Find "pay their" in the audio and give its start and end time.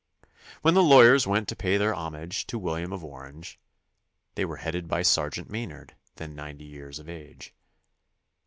1.55-1.93